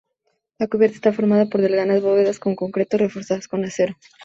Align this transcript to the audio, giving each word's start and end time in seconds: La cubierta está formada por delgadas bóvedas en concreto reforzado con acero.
La 0.57 0.65
cubierta 0.65 0.95
está 0.95 1.13
formada 1.13 1.45
por 1.45 1.61
delgadas 1.61 2.01
bóvedas 2.01 2.39
en 2.43 2.55
concreto 2.55 2.97
reforzado 2.97 3.39
con 3.47 3.63
acero. 3.63 3.93